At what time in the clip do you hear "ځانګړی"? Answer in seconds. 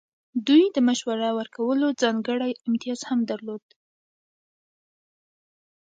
2.01-2.51